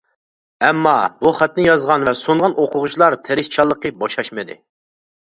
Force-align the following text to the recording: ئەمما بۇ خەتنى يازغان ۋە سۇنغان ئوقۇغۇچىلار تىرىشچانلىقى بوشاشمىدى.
ئەمما 0.67 0.93
بۇ 1.19 1.33
خەتنى 1.39 1.65
يازغان 1.65 2.05
ۋە 2.07 2.13
سۇنغان 2.21 2.55
ئوقۇغۇچىلار 2.63 3.17
تىرىشچانلىقى 3.29 3.93
بوشاشمىدى. 4.01 4.57